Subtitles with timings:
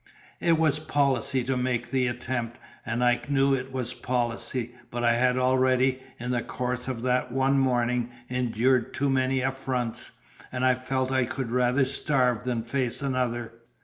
[0.39, 2.57] It was policy to make the attempt,
[2.87, 7.31] and I knew it was policy; but I had already, in the course of that
[7.31, 10.09] one morning, endured too many affronts,
[10.51, 13.51] and I felt I could rather starve than face another.